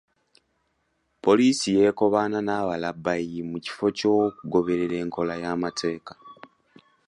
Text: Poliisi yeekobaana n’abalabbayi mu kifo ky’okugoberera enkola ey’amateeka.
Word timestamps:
Poliisi 1.23 1.67
yeekobaana 1.77 2.39
n’abalabbayi 2.43 3.39
mu 3.49 3.57
kifo 3.65 3.85
ky’okugoberera 3.97 4.95
enkola 5.03 5.31
ey’amateeka. 5.39 6.13